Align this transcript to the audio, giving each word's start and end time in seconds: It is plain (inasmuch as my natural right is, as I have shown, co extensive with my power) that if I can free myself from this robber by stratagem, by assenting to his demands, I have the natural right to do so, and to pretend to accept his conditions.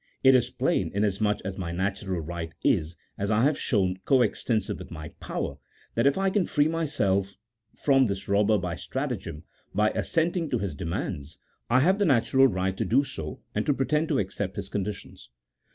It 0.23 0.33
is 0.33 0.49
plain 0.49 0.89
(inasmuch 0.95 1.41
as 1.45 1.59
my 1.59 1.71
natural 1.71 2.21
right 2.21 2.51
is, 2.63 2.95
as 3.19 3.29
I 3.29 3.43
have 3.43 3.59
shown, 3.59 3.97
co 4.03 4.23
extensive 4.23 4.79
with 4.79 4.89
my 4.89 5.09
power) 5.19 5.57
that 5.93 6.07
if 6.07 6.17
I 6.17 6.31
can 6.31 6.43
free 6.43 6.67
myself 6.67 7.35
from 7.75 8.07
this 8.07 8.27
robber 8.27 8.57
by 8.57 8.73
stratagem, 8.73 9.43
by 9.75 9.91
assenting 9.91 10.49
to 10.49 10.57
his 10.57 10.73
demands, 10.73 11.37
I 11.69 11.81
have 11.81 11.99
the 11.99 12.05
natural 12.05 12.47
right 12.47 12.75
to 12.77 12.83
do 12.83 13.03
so, 13.03 13.41
and 13.53 13.63
to 13.67 13.75
pretend 13.75 14.07
to 14.07 14.17
accept 14.17 14.55
his 14.55 14.69
conditions. 14.69 15.29